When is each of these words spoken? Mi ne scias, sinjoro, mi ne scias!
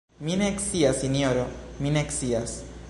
Mi 0.27 0.37
ne 0.41 0.47
scias, 0.63 0.97
sinjoro, 1.03 1.45
mi 1.81 1.95
ne 1.99 2.07
scias! 2.19 2.61